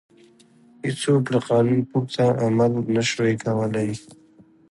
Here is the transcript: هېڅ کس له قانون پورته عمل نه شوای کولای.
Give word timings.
هېڅ 0.83 1.01
کس 1.03 1.25
له 1.33 1.39
قانون 1.49 1.79
پورته 1.89 2.25
عمل 2.45 2.71
نه 2.95 3.01
شوای 3.09 3.33
کولای. 3.43 3.89